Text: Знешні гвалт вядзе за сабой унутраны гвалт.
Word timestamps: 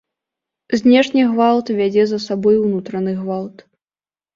Знешні 0.81 1.21
гвалт 1.35 1.71
вядзе 1.83 2.03
за 2.15 2.23
сабой 2.27 2.55
унутраны 2.67 3.11
гвалт. 3.23 3.69